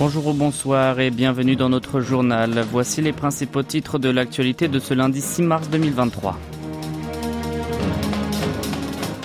[0.00, 2.64] Bonjour ou bonsoir et bienvenue dans notre journal.
[2.72, 6.38] Voici les principaux titres de l'actualité de ce lundi 6 mars 2023.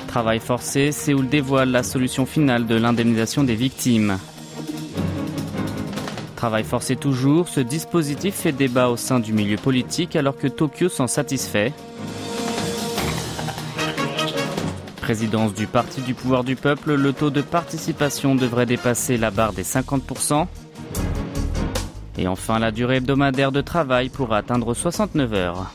[0.07, 4.17] Travail forcé, Séoul dévoile la solution finale de l'indemnisation des victimes.
[6.35, 10.89] Travail forcé toujours, ce dispositif fait débat au sein du milieu politique alors que Tokyo
[10.89, 11.71] s'en satisfait.
[14.99, 19.53] Présidence du Parti du pouvoir du peuple, le taux de participation devrait dépasser la barre
[19.53, 20.48] des 50%.
[22.17, 25.71] Et enfin, la durée hebdomadaire de travail pourra atteindre 69 heures.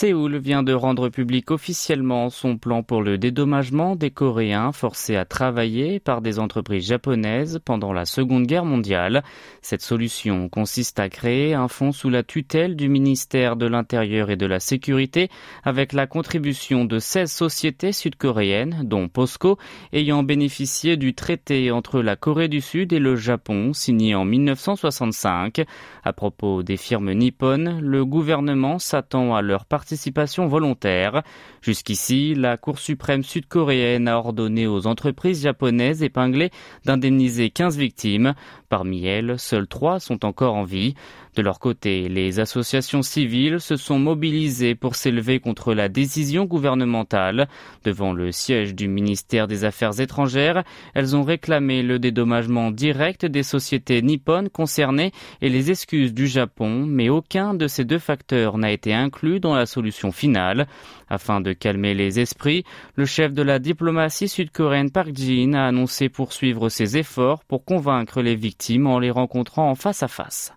[0.00, 5.24] Séoul vient de rendre public officiellement son plan pour le dédommagement des Coréens forcés à
[5.24, 9.24] travailler par des entreprises japonaises pendant la Seconde Guerre mondiale.
[9.60, 14.36] Cette solution consiste à créer un fonds sous la tutelle du ministère de l'Intérieur et
[14.36, 15.30] de la Sécurité
[15.64, 19.58] avec la contribution de 16 sociétés sud-coréennes, dont POSCO,
[19.92, 25.64] ayant bénéficié du traité entre la Corée du Sud et le Japon signé en 1965.
[26.04, 31.22] À propos des firmes nippones, le gouvernement s'attend à leur participation participation volontaire.
[31.62, 36.50] Jusqu'ici, la Cour suprême sud-coréenne a ordonné aux entreprises japonaises épinglées
[36.84, 38.34] d'indemniser 15 victimes.
[38.68, 40.94] Parmi elles, seules trois sont encore en vie.
[41.36, 47.48] De leur côté, les associations civiles se sont mobilisées pour s'élever contre la décision gouvernementale.
[47.84, 53.42] Devant le siège du ministère des Affaires étrangères, elles ont réclamé le dédommagement direct des
[53.42, 58.72] sociétés nippones concernées et les excuses du Japon, mais aucun de ces deux facteurs n'a
[58.72, 60.66] été inclus dans la solution finale.
[61.08, 62.64] Afin de calmer les esprits,
[62.96, 68.20] le chef de la diplomatie sud-coréenne Park Jin a annoncé poursuivre ses efforts pour convaincre
[68.20, 70.52] les victimes en les rencontrant en face à face.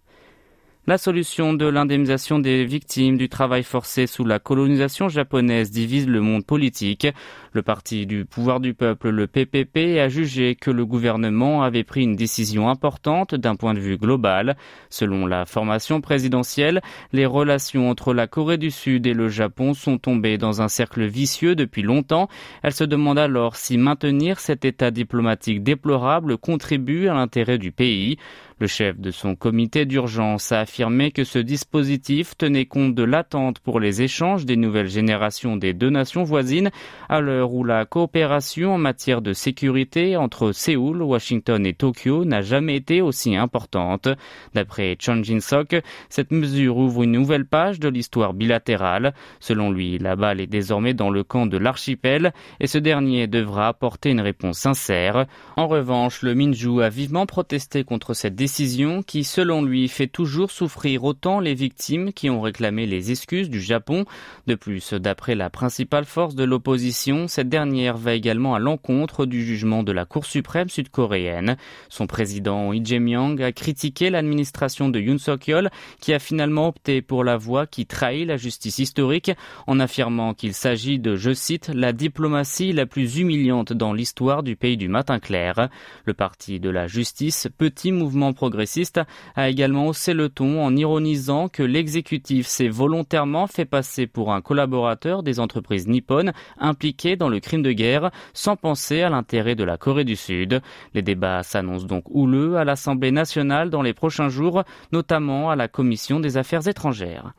[0.88, 6.22] La solution de l'indemnisation des victimes du travail forcé sous la colonisation japonaise divise le
[6.22, 7.08] monde politique.
[7.52, 12.02] Le parti du pouvoir du peuple, le PPP, a jugé que le gouvernement avait pris
[12.02, 14.58] une décision importante d'un point de vue global.
[14.90, 16.81] Selon la formation présidentielle,
[17.13, 21.06] les relations entre la Corée du Sud et le Japon sont tombées dans un cercle
[21.06, 22.28] vicieux depuis longtemps.
[22.63, 28.18] Elle se demande alors si maintenir cet état diplomatique déplorable contribue à l'intérêt du pays.
[28.62, 33.58] Le chef de son comité d'urgence a affirmé que ce dispositif tenait compte de l'attente
[33.58, 36.70] pour les échanges des nouvelles générations des deux nations voisines
[37.10, 42.44] à l'heure où la coopération en matière de sécurité entre Séoul, Washington et Tokyo n'a
[42.44, 44.10] jamais été aussi importante.
[44.54, 49.16] D'après Chon Jin-sok, cette mesure ouvre une nouvelle page de l'histoire bilatérale.
[49.40, 53.70] Selon lui, la balle est désormais dans le camp de l'archipel et ce dernier devra
[53.70, 55.26] apporter une réponse sincère.
[55.58, 60.07] En revanche, le Minju a vivement protesté contre cette décision décision qui, selon lui, fait
[60.07, 64.03] toujours souffrir autant les victimes qui ont réclamé les excuses du Japon.
[64.45, 69.45] De plus, d'après la principale force de l'opposition, cette dernière va également à l'encontre du
[69.45, 71.56] jugement de la Cour suprême sud-coréenne.
[71.88, 75.69] Son président Lee Jae-myung a critiqué l'administration de Yoon Suk-yeol
[76.01, 79.31] qui a finalement opté pour la voie qui trahit la justice historique
[79.66, 84.57] en affirmant qu'il s'agit de, je cite, la diplomatie la plus humiliante dans l'histoire du
[84.57, 85.69] pays du matin clair.
[86.03, 89.00] Le parti de la justice, petit mouvement progressiste
[89.35, 94.41] a également haussé le ton en ironisant que l'exécutif s'est volontairement fait passer pour un
[94.41, 99.63] collaborateur des entreprises nippones impliquées dans le crime de guerre sans penser à l'intérêt de
[99.63, 100.59] la Corée du Sud.
[100.96, 105.68] Les débats s'annoncent donc houleux à l'Assemblée nationale dans les prochains jours, notamment à la
[105.68, 107.35] Commission des affaires étrangères.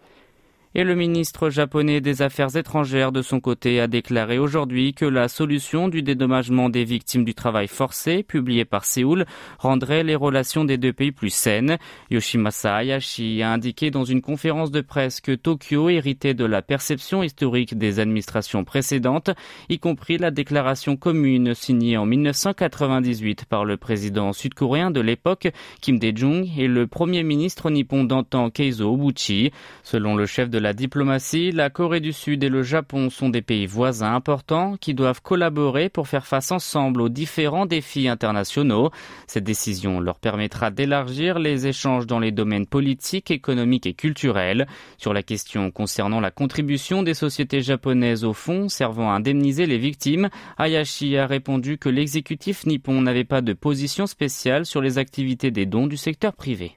[0.74, 5.28] Et le ministre japonais des Affaires étrangères de son côté a déclaré aujourd'hui que la
[5.28, 9.26] solution du dédommagement des victimes du travail forcé, publiée par Séoul,
[9.58, 11.76] rendrait les relations des deux pays plus saines.
[12.10, 17.22] Yoshimasa Hayashi a indiqué dans une conférence de presse que Tokyo héritait de la perception
[17.22, 19.28] historique des administrations précédentes,
[19.68, 25.48] y compris la déclaration commune signée en 1998 par le président sud-coréen de l'époque,
[25.82, 29.50] Kim Dae-jung, et le premier ministre nippon d'antan Keizo Obuchi.
[29.82, 33.42] Selon le chef de la diplomatie, la Corée du Sud et le Japon sont des
[33.42, 38.90] pays voisins importants qui doivent collaborer pour faire face ensemble aux différents défis internationaux.
[39.26, 44.68] Cette décision leur permettra d'élargir les échanges dans les domaines politiques, économiques et culturels.
[44.98, 49.78] Sur la question concernant la contribution des sociétés japonaises au fonds servant à indemniser les
[49.78, 50.30] victimes,
[50.60, 55.66] Hayashi a répondu que l'exécutif nippon n'avait pas de position spéciale sur les activités des
[55.66, 56.76] dons du secteur privé.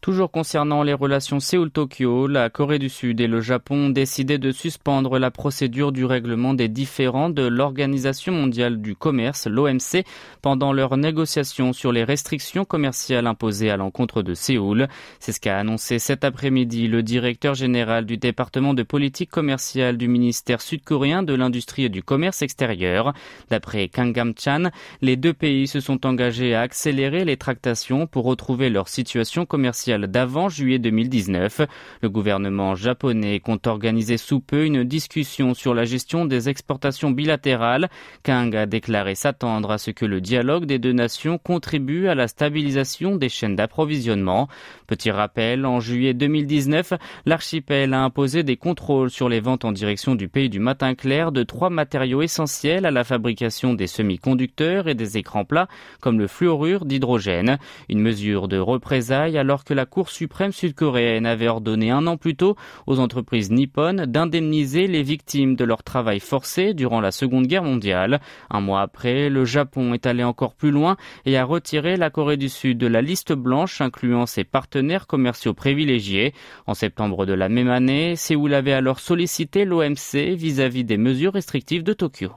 [0.00, 4.50] Toujours concernant les relations Séoul-Tokyo, la Corée du Sud et le Japon ont décidé de
[4.50, 10.06] suspendre la procédure du règlement des différends de l'Organisation mondiale du commerce, l'OMC,
[10.40, 14.88] pendant leurs négociations sur les restrictions commerciales imposées à l'encontre de Séoul.
[15.18, 20.08] C'est ce qu'a annoncé cet après-midi le directeur général du département de politique commerciale du
[20.08, 23.12] ministère sud-coréen de l'industrie et du commerce extérieur.
[23.50, 24.70] D'après Kangam Chan,
[25.02, 29.89] les deux pays se sont engagés à accélérer les tractations pour retrouver leur situation commerciale
[29.98, 31.62] d'avant juillet 2019.
[32.02, 37.90] Le gouvernement japonais compte organiser sous peu une discussion sur la gestion des exportations bilatérales.
[38.22, 42.28] Kang a déclaré s'attendre à ce que le dialogue des deux nations contribue à la
[42.28, 44.48] stabilisation des chaînes d'approvisionnement.
[44.86, 46.94] Petit rappel, en juillet 2019,
[47.26, 51.32] l'archipel a imposé des contrôles sur les ventes en direction du pays du matin clair
[51.32, 55.68] de trois matériaux essentiels à la fabrication des semi-conducteurs et des écrans plats,
[56.00, 57.58] comme le fluorure d'hydrogène.
[57.88, 62.36] Une mesure de représailles alors que la Cour suprême sud-coréenne avait ordonné un an plus
[62.36, 62.56] tôt
[62.86, 68.20] aux entreprises nippones d'indemniser les victimes de leur travail forcé durant la Seconde Guerre mondiale.
[68.50, 72.36] Un mois après, le Japon est allé encore plus loin et a retiré la Corée
[72.36, 76.34] du Sud de la liste blanche incluant ses partenaires commerciaux privilégiés.
[76.66, 81.82] En septembre de la même année, Séoul avait alors sollicité l'OMC vis-à-vis des mesures restrictives
[81.82, 82.32] de Tokyo.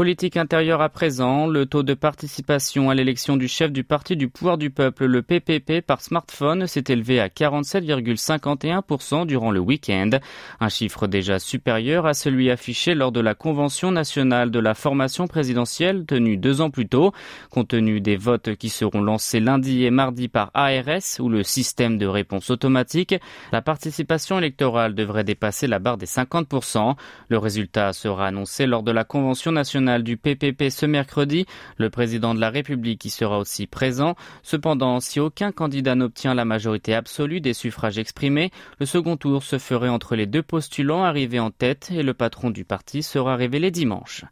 [0.00, 4.30] Politique intérieure à présent, le taux de participation à l'élection du chef du parti du
[4.30, 10.08] pouvoir du peuple, le PPP, par smartphone s'est élevé à 47,51% durant le week-end,
[10.58, 15.26] un chiffre déjà supérieur à celui affiché lors de la Convention nationale de la formation
[15.26, 17.12] présidentielle tenue deux ans plus tôt,
[17.50, 21.98] compte tenu des votes qui seront lancés lundi et mardi par ARS ou le système
[21.98, 23.16] de réponse automatique.
[23.52, 26.94] La participation électorale devrait dépasser la barre des 50%.
[27.28, 31.46] Le résultat sera annoncé lors de la Convention nationale du PPP ce mercredi.
[31.76, 34.14] Le président de la République y sera aussi présent.
[34.42, 39.58] Cependant, si aucun candidat n'obtient la majorité absolue des suffrages exprimés, le second tour se
[39.58, 43.70] ferait entre les deux postulants arrivés en tête et le patron du parti sera révélé
[43.70, 44.24] dimanche.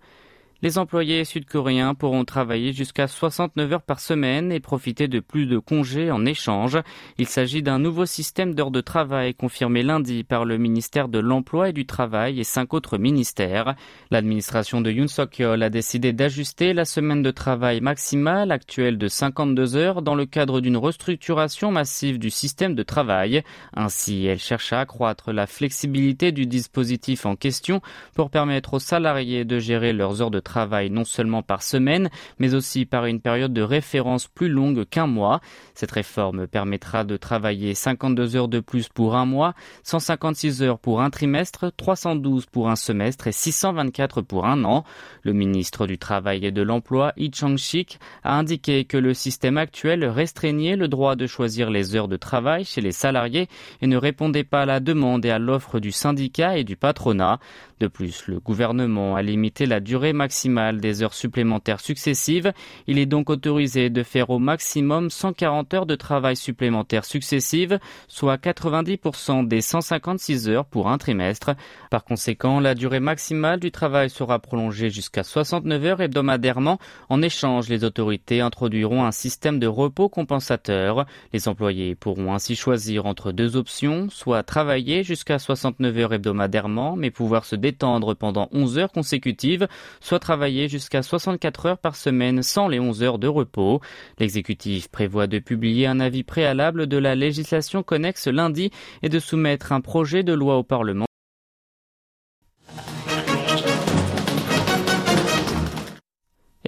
[0.61, 5.61] Les employés sud-coréens pourront travailler jusqu'à 69 heures par semaine et profiter de plus de
[5.61, 6.77] congés en échange.
[7.17, 11.69] Il s'agit d'un nouveau système d'heures de travail confirmé lundi par le ministère de l'Emploi
[11.69, 13.77] et du Travail et cinq autres ministères.
[14.11, 19.77] L'administration de Yoon Suk-yeol a décidé d'ajuster la semaine de travail maximale actuelle de 52
[19.77, 23.45] heures dans le cadre d'une restructuration massive du système de travail.
[23.75, 27.81] Ainsi, elle cherche à accroître la flexibilité du dispositif en question
[28.17, 30.48] pour permettre aux salariés de gérer leurs heures de travail
[30.91, 35.41] non seulement par semaine, mais aussi par une période de référence plus longue qu'un mois.
[35.75, 39.55] Cette réforme permettra de travailler 52 heures de plus pour un mois,
[39.85, 44.85] 156 heures pour un trimestre, 312 pour un semestre et 624 pour un an.
[45.23, 50.05] Le ministre du Travail et de l'Emploi, Lee Chang-shik, a indiqué que le système actuel
[50.05, 53.49] restreignait le droit de choisir les heures de travail chez les salariés
[53.81, 57.39] et ne répondait pas à la demande et à l'offre du syndicat et du patronat.
[57.81, 62.53] De plus, le gouvernement a limité la durée maximale des heures supplémentaires successives.
[62.87, 68.37] Il est donc autorisé de faire au maximum 140 heures de travail supplémentaires successives, soit
[68.37, 71.51] 90% des 156 heures pour un trimestre.
[71.91, 76.79] Par conséquent, la durée maximale du travail sera prolongée jusqu'à 69 heures hebdomadairement.
[77.09, 81.07] En échange, les autorités introduiront un système de repos compensateur.
[81.33, 87.11] Les employés pourront ainsi choisir entre deux options, soit travailler jusqu'à 69 heures hebdomadairement, mais
[87.11, 89.69] pouvoir se étendre pendant 11 heures consécutives,
[90.01, 93.81] soit travailler jusqu'à 64 heures par semaine sans les 11 heures de repos.
[94.19, 98.71] L'exécutif prévoit de publier un avis préalable de la législation connexe lundi
[99.03, 101.08] et de soumettre un projet de loi au Parlement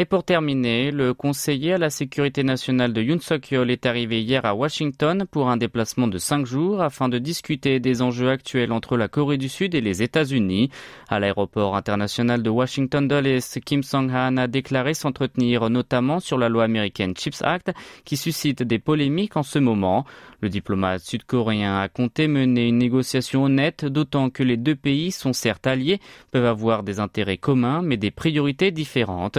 [0.00, 4.46] Et pour terminer, le conseiller à la sécurité nationale de Yoon Suk-yeol est arrivé hier
[4.46, 8.96] à Washington pour un déplacement de cinq jours afin de discuter des enjeux actuels entre
[8.96, 10.70] la Corée du Sud et les États-Unis.
[11.10, 16.64] À l'aéroport international de Washington Dulles, Kim Song-han a déclaré s'entretenir notamment sur la loi
[16.64, 17.70] américaine CHIPS Act
[18.06, 20.06] qui suscite des polémiques en ce moment.
[20.40, 25.34] Le diplomate sud-coréen a compté mener une négociation honnête, d'autant que les deux pays sont
[25.34, 29.38] certes alliés, peuvent avoir des intérêts communs, mais des priorités différentes.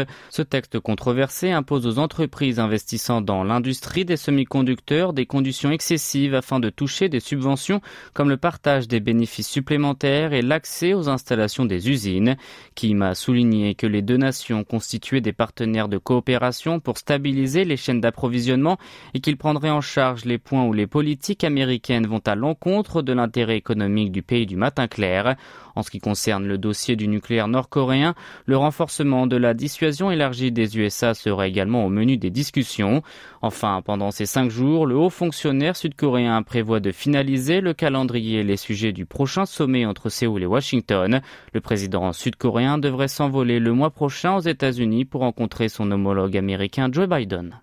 [0.52, 6.70] Texte controversé impose aux entreprises investissant dans l'industrie des semi-conducteurs des conditions excessives afin de
[6.70, 7.80] toucher des subventions
[8.14, 12.36] comme le partage des bénéfices supplémentaires et l'accès aux installations des usines.
[12.76, 17.78] Kim a souligné que les deux nations constituaient des partenaires de coopération pour stabiliser les
[17.78, 18.78] chaînes d'approvisionnement
[19.14, 23.14] et qu'ils prendraient en charge les points où les politiques américaines vont à l'encontre de
[23.14, 25.38] l'intérêt économique du pays du matin clair.
[25.76, 30.52] En ce qui concerne le dossier du nucléaire nord-coréen, le renforcement de la dissuasion élargie
[30.52, 33.02] des USA serait également au menu des discussions.
[33.42, 38.44] Enfin, pendant ces cinq jours, le haut fonctionnaire sud-coréen prévoit de finaliser le calendrier et
[38.44, 41.22] les sujets du prochain sommet entre Séoul et Washington.
[41.54, 46.90] Le président sud-coréen devrait s'envoler le mois prochain aux États-Unis pour rencontrer son homologue américain
[46.92, 47.60] Joe Biden.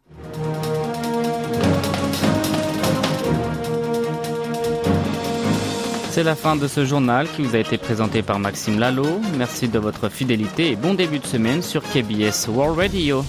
[6.19, 9.07] C'est la fin de ce journal qui vous a été présenté par Maxime Lalo.
[9.37, 13.25] Merci de votre fidélité et bon début de semaine sur KBS World Radio.